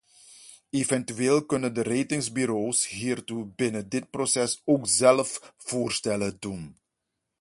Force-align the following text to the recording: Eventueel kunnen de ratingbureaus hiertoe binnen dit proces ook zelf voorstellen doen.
Eventueel 0.79 1.41
kunnen 1.45 1.73
de 1.73 1.83
ratingbureaus 1.83 2.87
hiertoe 2.87 3.45
binnen 3.45 3.89
dit 3.89 4.09
proces 4.09 4.61
ook 4.65 4.87
zelf 4.87 5.53
voorstellen 5.57 6.37
doen. 6.39 6.79